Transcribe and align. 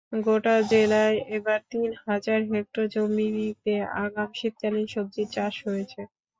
গোটা 0.21 0.55
জেলায় 0.71 1.17
এবার 1.37 1.59
তিন 1.71 1.89
হাজার 2.05 2.39
হেক্টর 2.51 2.85
জমিতে 2.93 3.73
আগাম 4.01 4.29
শীতকালীন 4.39 4.87
সবজির 4.93 5.27
চাষ 5.35 5.55
হয়েছে। 5.67 6.01